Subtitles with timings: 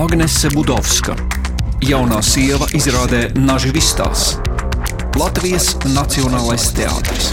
[0.00, 1.12] Agnese Budovska,
[1.84, 4.30] jaunā sieva izrādē Naži Vistās,
[5.20, 7.26] Latvijas Nacionālais teātris.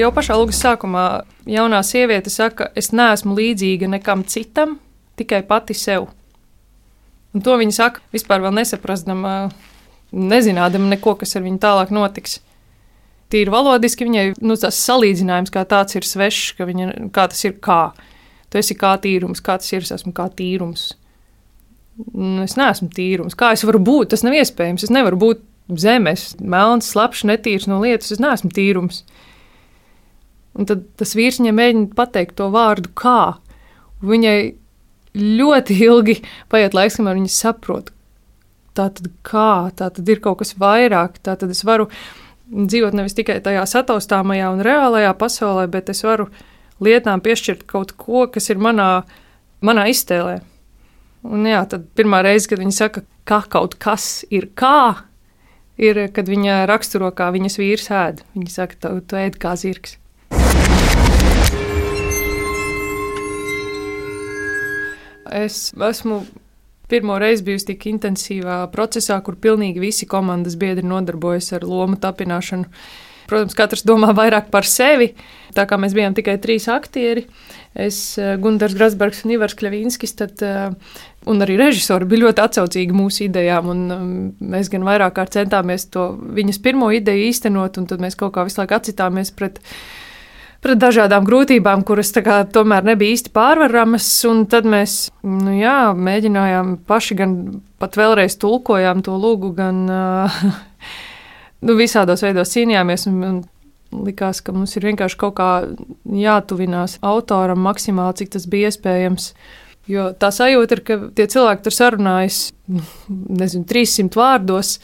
[0.00, 1.02] Jau pašā lūgas sākumā
[1.44, 4.78] jaunā sieviete saka, es neesmu līdzīga nekam citam,
[5.20, 6.06] tikai pati sev.
[7.36, 9.50] Un to viņa saka vispār nesaprastama,
[10.08, 12.38] nezinādama neko, kas ar viņu tālāk notiks.
[13.28, 17.60] Tīri valodiski viņai nu, tas salīdzinājums kā tāds ir svešs, ka viņa, kā tas ir
[17.60, 17.82] kā.
[18.48, 20.94] Tu esi kā tīrums, kā tas ir, es esmu kā tīrums.
[21.98, 23.36] Nu, es neesmu tīrums.
[23.38, 24.12] Kā es varu būt?
[24.12, 24.86] Tas nav iespējams.
[24.86, 25.42] Es nevaru būt
[25.78, 28.14] zemes, melns, slapjš, netīrs no lietas.
[28.14, 29.02] Es neesmu tīrums.
[30.58, 33.36] Un tad tas vīrs viņai mēģina pateikt to vārdu kā.
[34.04, 34.36] Viņai
[35.16, 36.18] ļoti ilgi
[36.52, 37.90] paiet laiks, kamēr viņa saprot,
[38.76, 41.88] tā tad kā, tā tad ir kaut kas vairāk, tā tad es varu
[42.52, 46.28] dzīvot nevis tikai tajā sataustāmajā un reālajā pasaulē, bet es varu
[46.82, 49.04] lietām piešķirt kaut ko, kas ir manā,
[49.64, 50.40] manā iztēlē.
[51.22, 55.06] Un jā, tad pirmā reize, kad viņa saka, ka kaut kas ir kā,
[55.78, 58.24] ir, kad viņa raksturo, kā viņas vīrs ēd.
[58.34, 59.98] Viņa saka, tu, tu ēd kā zirgs.
[65.32, 66.24] Es esmu
[66.90, 72.66] pirmo reizi bijusi tik intensīvā procesā, kur pilnīgi visi komandas biedri nodarbojas ar lomu tapināšanu.
[73.32, 75.14] Protams, katrs domā vairāk par sevi.
[75.56, 77.24] Tā kā mēs bijām tikai trīs aktieri,
[77.72, 80.70] es, eh, Gunārs Grasbergs un Ivars Kļavīnskis, tad, eh,
[81.26, 83.68] un arī režisori bija ļoti atsaucīgi mūsu idejām.
[83.68, 88.32] Um, mēs gan vairāk kārt centāmies to viņas pirmo ideju īstenot, un tad mēs kaut
[88.32, 89.60] kā visu laiku atsitāmies pret
[90.62, 94.06] pret dažādām grūtībām, kuras kā, tomēr nebija īsti pārvaramas.
[94.48, 100.30] Tad mēs nu, jā, mēģinājām paši gan pat vēlreiz tulkojām to lūgu, gan uh,
[101.62, 103.08] nu, visādos veidos cīnījāmies.
[103.10, 105.50] Un, un likās, ka mums ir vienkārši kaut kā
[106.08, 109.32] jātuvinās autoram maksimāli, cik tas bija iespējams.
[109.90, 112.44] Jo tā sajūta ir, ka tie cilvēki tur sarunājas
[113.40, 114.76] nezinu, 300 vārdos.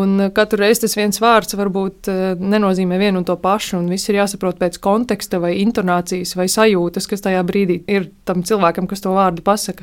[0.00, 2.06] Un katru reizi tas viens vārds varbūt
[2.38, 7.08] nenozīmē vienu un to pašu, un viss ir jāsaprot pēc konteksta, vai intonācijas, vai sajūtas,
[7.10, 9.82] kas tajā brīdī ir tam cilvēkam, kas to vārdu pasaka.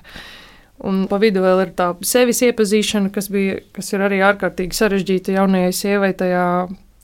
[0.85, 5.33] Un pa vidu vēl ir tā sevis iepazīšana, kas, bija, kas ir arī ārkārtīgi sarežģīta
[5.39, 6.45] jaunajai sievai tajā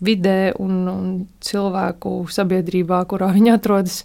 [0.03, 1.07] vidē un, un
[1.41, 4.03] cilvēku sabiedrībā, kurā viņa atrodas.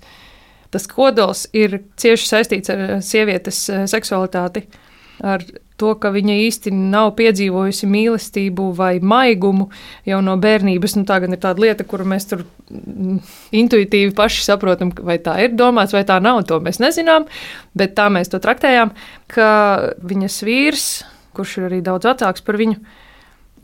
[0.73, 3.61] Tas kodols ir cieši saistīts ar sievietes
[3.93, 4.67] seksualitāti,
[5.25, 5.45] ar
[5.79, 9.69] to, ka viņa īsti nav piedzīvojusi mīlestību vai maigumu
[10.09, 10.97] jau no bērnības.
[10.99, 13.21] Nu, tā gan ir tāda lieta, kuru mēs tur mm,
[13.61, 16.43] intuitīvi paši saprotam, vai tā ir domāts, vai tā nav.
[16.51, 17.29] To mēs nezinām,
[17.79, 18.93] bet tā mēs to traktējām,
[19.31, 19.51] ka
[20.03, 20.89] viņas vīrs,
[21.39, 22.81] kurš ir arī daudz vecāks par viņu,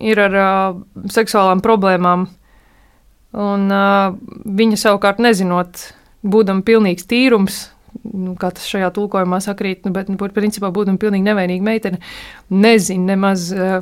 [0.07, 2.29] ir ar uh, seksuālām problēmām.
[3.35, 4.15] Un uh,
[4.47, 5.89] viņa savukārt nezinot,
[6.23, 7.65] būdama pilnīgs tīrums,
[8.13, 12.01] nu, kā tas šajā tulkojumā sakrīt, nu, bet, nu, principā, būtu pilnīgi nevainīga meitene,
[12.53, 13.51] nezina nemaz.
[13.53, 13.81] Eh,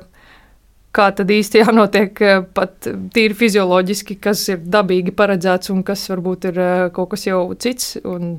[0.93, 6.51] kā tad īsti jānotiek eh, pat tīri fizioloģiski, kas ir dabīgi paredzēts un kas varbūt
[6.53, 8.39] ir eh, kaut kas jau cits, un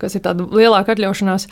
[0.00, 1.48] kas ir tāda lielāka atļaušanās.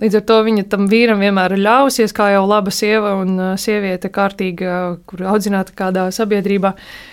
[0.00, 4.08] Līdz ar to viņa tam vīram vienmēr ir ļausies, kā jau laba sieva un sieviete,
[4.12, 4.74] kārtīga,
[5.08, 6.70] kur audzināta kādā sabiedrībā.
[6.72, 7.09] Uh,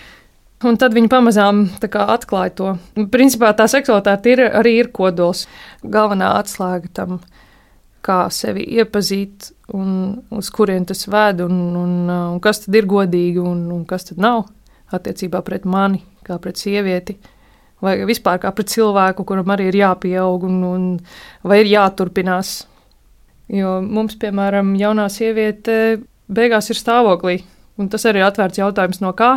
[0.66, 2.70] Un tad viņi pamazām atklāja to.
[3.12, 5.44] Principā tā seksualitāte ir, arī ir kodols.
[5.86, 7.20] Galvenā atslēga tam,
[8.02, 13.38] kā sevi iepazīt, un uz kurien tas ved, un, un, un kas tad ir godīgi,
[13.38, 14.48] un, un kas tad nav
[14.94, 17.14] attiecībā pret mani, kā pret sievieti.
[17.84, 20.88] Vai vispār kā pret cilvēku, kuram arī ir jāpieaug, un, un
[21.46, 22.64] vai ir jāturpinās.
[23.54, 27.36] Jo mums, piemēram, jaunā sieviete beigās ir stāvoklī,
[27.78, 29.36] un tas arī ir atvērts jautājums no kā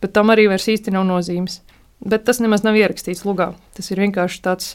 [0.00, 1.60] bet tam arī vairs īsti nav nozīmes.
[2.00, 3.50] Bet tas nemaz nav ierakstīts lugā.
[3.76, 4.74] Tas ir vienkārši tāds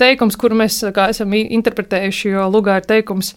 [0.00, 3.32] teikums, kuru mēs kā, esam interpretējuši, jo lugā ir teikums,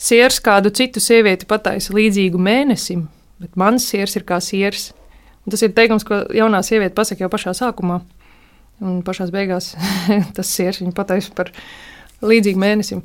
[0.00, 3.06] siers kādu citu sievieti pataisa līdzīgu mēnesim,
[3.42, 4.92] bet mans siers ir kā siers.
[5.44, 8.00] Un tas ir teikums, ko jaunā sieviete pasaka jau pašā sākumā.
[8.84, 9.74] Un pašā beigās
[10.36, 11.52] tas siers viņu pataisa par
[12.24, 13.04] līdzīgu mēnesim,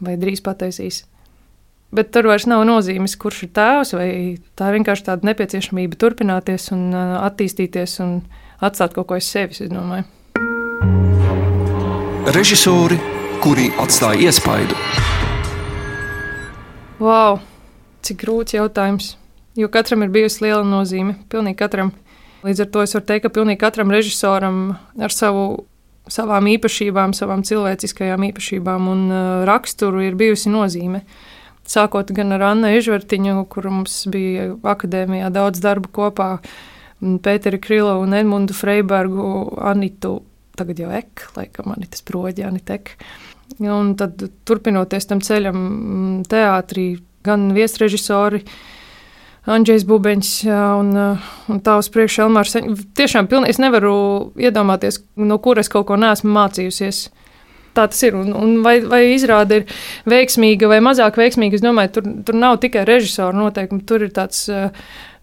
[0.00, 1.04] vai drīz pataisīs.
[1.94, 4.08] Bet tur vairs nav nozīmes, kurš ir tēvs, vai
[4.58, 8.16] tā ir vienkārši tāda nepieciešamība turpināties un attīstīties un
[8.58, 9.62] atstāt kaut ko aiz sevis.
[12.34, 12.98] Režisori,
[13.44, 14.74] kuri atstāja iespaidu.
[16.98, 17.38] Wow,
[18.02, 19.12] cik grūts jautājums.
[19.54, 21.14] Jo katram ir bijusi liela nozīme.
[21.30, 21.94] Pilnīgi katram.
[22.42, 24.58] Līdz ar to es varu teikt, ka pilnīgi katram režisoram
[24.98, 25.46] ar savu,
[26.10, 31.04] savām īpašībām, savām cilvēciskajām īpašībām un uh, raksturu ir bijusi nozīme.
[31.06, 31.35] Uh,
[31.66, 36.30] Sākot gan ar Annu Ežvertiņu, kur mums bija akadēmijā daudz darbu kopā,
[36.96, 39.26] Pēteri Krilu un Edmundu Freibergu,
[39.68, 40.20] Anitu,
[40.56, 42.94] tagad jau Ek, laikam Anitas broģi, Anita Ek.
[43.62, 46.86] Un tad, turpinoties tam ceļam, mm, teātrī,
[47.26, 48.42] gan viesrežisori,
[49.46, 50.88] Andrzejs Bubeņš un,
[51.52, 52.56] un tā uz priekšu Elmārs.
[52.98, 53.92] Tiešām pilnīgi es nevaru
[54.34, 57.06] iedomāties, no kuras kaut ko neesmu mācījusies.
[57.76, 58.16] Tā tas ir.
[58.16, 59.76] Un, un vai, vai izrāde ir
[60.08, 64.46] veiksmīga vai mazāk veiksmīga, es domāju, tur, tur nav tikai režisora noteikumi, tur ir tāds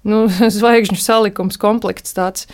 [0.07, 0.25] nu,
[0.57, 2.47] zvaigžņu salikums, komplekts tāds.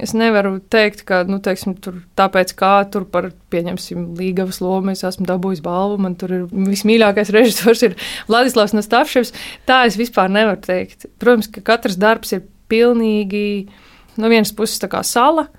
[0.00, 5.04] Es nevaru teikt, ka, nu, teiksim, tur, tāpēc, kā tur par, pieņemsim, Līgavas lomu, es
[5.04, 7.98] esmu dabūjis balvu, man tur ir vismīļākais režisors, ir
[8.30, 9.34] Vladislavs Nastāvševs.
[9.68, 11.04] Tā es vispār nevaru teikt.
[11.20, 13.44] Protams, ka katrs darbs ir pilnīgi
[14.20, 15.50] no vienas puses tā kā sala,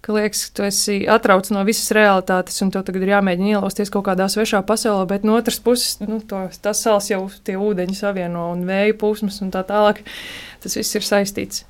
[0.00, 3.92] ka liekas, ka tu esi atrauc no visas realitātes, un tev tagad ir jāmēģina ielausties
[3.92, 7.98] kaut kādā svešā pasaulē, bet no otras puses, nu, to, tas sals jau tie ūdeņi
[7.98, 10.02] savieno un vēja plūsmas un tā tālāk.
[10.60, 11.64] Tas viss ir saistīts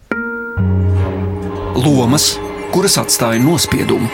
[1.80, 2.34] lomas,
[2.74, 4.08] kuras atstāja nospiedumu.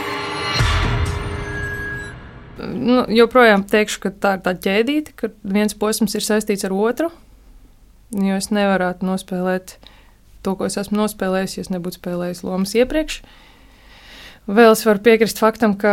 [2.56, 7.10] Nu, joprojām teikšu, ka tā ir tā ķēdīte, ka viens posms ir saistīts ar otru.
[8.14, 9.76] Jo es nevarētu nospēlēt
[10.46, 13.18] to, ko es esmu nospēlējis, ja es nebūtu spēlējis lomas iepriekš.
[14.46, 15.92] Vēl es varu piekrist faktam, ka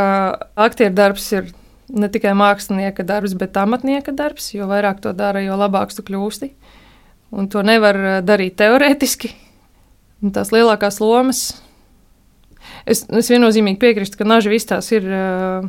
[0.61, 1.49] aktieru darbs ir
[1.89, 4.51] ne tikai mākslinieka darbs, bet amatnieka darbs.
[4.53, 6.51] Jo vairāk to dara, jo labāks tu kļūsti.
[7.33, 9.33] Un to nevar darīt teorētiski.
[10.23, 11.47] Un tās lielākās lomas.
[12.85, 15.65] Es, es viennozīmīgi piekrītu, ka naža vistās ir uh,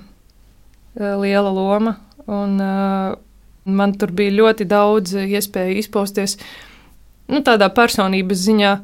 [0.95, 1.97] liela loma.
[2.29, 3.17] Un, uh,
[3.65, 6.37] man tur bija ļoti daudz iespēju izpausties
[7.33, 8.75] nu, tādā personības ziņā.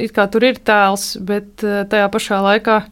[0.00, 2.82] It kā tur ir tēls, bet uh, tajā pašā laikā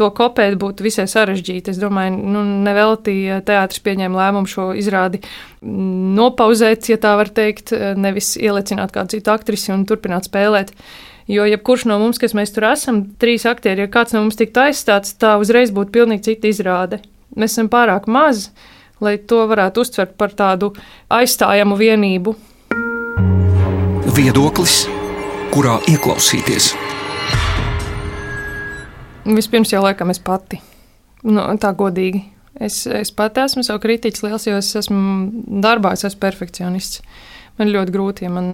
[0.00, 1.74] to kopēt būtu visai sarežģīti.
[1.74, 3.14] Es domāju, nu, nevelti
[3.46, 5.20] teātris pieņēma lēmumu šo izrādi
[5.60, 10.72] nopauzēt, ja tā var teikt, nevis ielicināt kādu citu aktrisi un turpināt spēlēt.
[11.30, 14.64] Jo jebkurš no mums, kas mēs tur esam, trīs aktieri, ja kāds no mums tiktu
[14.64, 17.02] aizstāts, tā uzreiz būtu pilnīgi cita izrāde.
[17.38, 18.48] Mēs esam pārāk mazi,
[19.04, 20.72] lai to varētu uztvert par tādu
[21.12, 22.34] aizstājamu vienību.
[24.16, 24.82] Viedoklis,
[25.50, 26.72] kurā ieklausīties?
[29.26, 30.60] Vispirms jau laikam es pati.
[31.26, 32.22] Nu, tā godīgi.
[32.60, 37.02] Es, es pati esmu savu kritiķis liels, jo es esmu darbā, es esmu perfekcionists.
[37.58, 38.52] Man ļoti grūti, ja man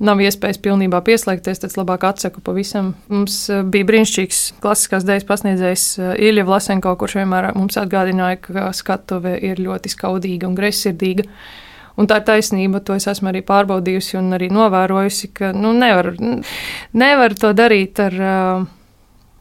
[0.00, 2.94] nav iespējas pilnībā pieslēgties, tad labāk atsaku pavisam.
[3.12, 8.70] Mums eh, bija brīnišķīgs klasiskās dēļas pasniedzējs eh, Ilja Vlasenko, kurš vienmēr mums atgādināja, ka
[8.76, 11.28] skatuve ir ļoti skaudīga un greizsirdīga.
[11.98, 16.12] Un tā ir taisnība, to es esmu arī pārbaudījusi un arī novērojusi, ka nu, nevar,
[16.92, 18.20] nevar to darīt ar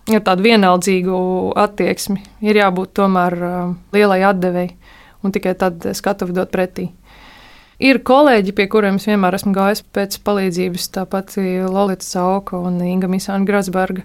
[0.09, 1.17] ar tādu vienaldzīgu
[1.59, 2.23] attieksmi.
[2.41, 3.35] Ir jābūt tomēr
[3.93, 4.73] lielai atdevēji
[5.23, 6.89] un tikai tad skatuvi dot pretī.
[7.79, 11.37] Ir kolēģi, pie kuriem es vienmēr esmu gājis pēc palīdzības, tāpat
[11.71, 14.03] Lorita Zauka un Inga Misāna Grasberga,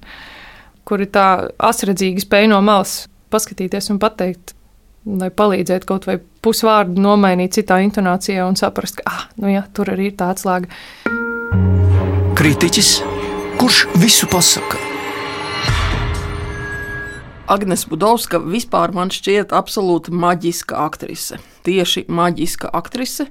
[0.86, 4.54] kuri tā asredzīgi spēj no malas paskatīties un pateikt,
[5.04, 9.92] lai palīdzētu kaut vai pusvārdu nomainīt citā intonācijā un saprast, ka ah, nu jā, tur
[9.92, 10.70] arī ir tā atslēga.
[12.38, 12.96] Kritiķis,
[13.60, 14.80] kurš visu pasaka?
[17.44, 21.36] Agnēs Budovska vispār man šķiet absolūti maģiska aktrise.
[21.68, 23.28] Tieši maģiska aktrise,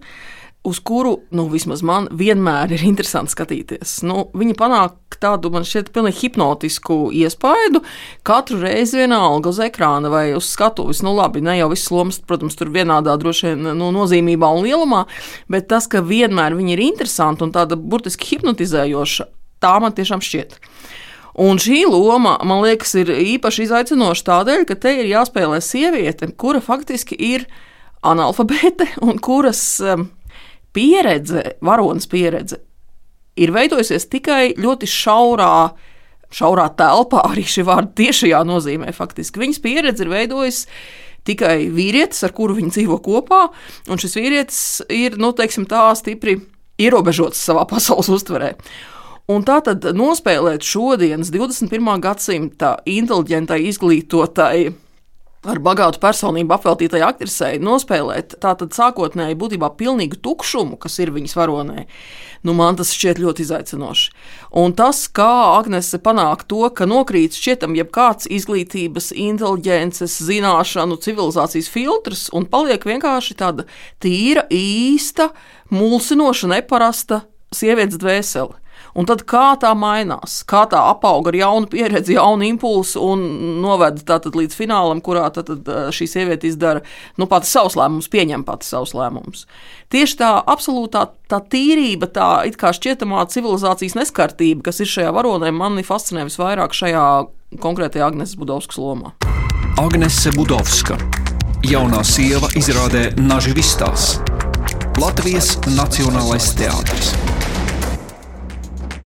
[0.63, 3.97] uz kuru, nu, vismaz man vienmēr ir interesanti skatīties.
[4.07, 7.83] Nu, viņa panāk tādu, man šķiet, pilnīgi hipnotisku iespaidu.
[8.27, 12.55] Katru reizi vienalga uz ekrāna vai uz skatuves, nu, labi, ne jau visas lomas, protams,
[12.59, 15.03] tur vienādā droši vien nu, nozīmībā un lielumā,
[15.51, 19.27] bet tas, ka vienmēr viņa ir interesanta un tāda burtiski hipnotizējoša,
[19.63, 20.57] tā man tiešām šķiet.
[21.43, 26.61] Un šī loma, man liekas, ir īpaši izaicinoša tādēļ, ka te ir jāspēlē sieviete, kura
[26.61, 27.47] faktiski ir
[28.05, 30.11] analfabēte un kuras um,
[30.73, 32.59] pieredze, varonas pieredze,
[33.39, 35.55] ir veidojusies tikai ļoti šaurā.
[36.33, 38.93] Šaurā telpā arī šī vārda tiešajā nozīmē.
[38.95, 40.67] Faktiski viņas pieredze ir veidojusies
[41.23, 43.45] tikai vīrietis, ar kuru viņi dzīvo kopā,
[43.87, 46.35] un šis vīrietis ir, nu, teiksim, tā stipri
[46.81, 48.53] ierobežots savā pasaules uztverē.
[49.31, 51.93] Un tā tad nospēlēt šodienas 21.
[52.03, 54.73] gadsimta inteliģentai, izglītotai,
[55.43, 61.85] ar bagātu personību apveltītai aktrisei, nospēlēt tātad sākotnēji būtībā pilnīgu tukšumu, kas ir viņas varonē.
[62.43, 64.09] Nu, man tas šķiet ļoti izaicinoši.
[64.59, 72.25] Un tas, kā Agnese panāk to, ka nokrīt šķietam jebkāds izglītības, inteliģences, zināšanu, civilizācijas filtrs
[72.35, 73.67] un paliek vienkārši tāda
[74.03, 75.31] tīra, īsta,
[75.71, 77.23] mulsinoša, neparasta
[77.55, 78.62] sievietes dvēsele.
[78.93, 83.23] Un tad kā tā mainās, kā tā apauga ar jaunu pieredzi, jaunu impulsu un
[83.63, 86.83] noved līdz finālam, kurā tad, tad eh, šī sieviete izdara
[87.17, 89.47] nu, pati savus lēmumus, pieņem pati savus lēmumus.
[89.93, 95.49] Tieši tā absolūtā tā tīrība, tā it kā šķietamā civilizācijas neskartība, kas ir šajā varonē,
[95.53, 97.05] mani fascinē visvairāk šajā
[97.63, 99.13] konkrētajā Agnēs Budovskas lomā.
[99.81, 100.99] Agnese Budovska
[101.65, 104.17] jaunā sieva izrādē Naži Vistās.
[105.01, 107.15] Latvijas Nacionālais teātris.